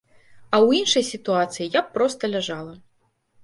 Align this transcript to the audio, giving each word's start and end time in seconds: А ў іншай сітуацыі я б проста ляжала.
А 0.53 0.55
ў 0.67 0.79
іншай 0.79 1.05
сітуацыі 1.11 1.69
я 1.77 1.77
б 1.85 1.95
проста 2.01 2.23
ляжала. 2.35 2.73